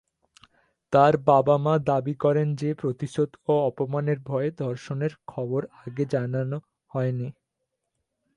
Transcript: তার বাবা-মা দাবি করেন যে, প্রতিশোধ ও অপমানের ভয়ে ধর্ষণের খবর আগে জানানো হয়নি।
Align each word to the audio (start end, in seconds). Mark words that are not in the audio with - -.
তার 0.93 1.13
বাবা-মা 1.25 1.73
দাবি 1.85 2.15
করেন 2.15 2.47
যে, 2.55 2.69
প্রতিশোধ 2.73 3.29
ও 3.47 3.53
অপমানের 3.67 4.19
ভয়ে 4.21 4.49
ধর্ষণের 4.57 5.13
খবর 5.27 5.61
আগে 5.81 6.03
জানানো 6.05 6.57
হয়নি। 6.91 7.27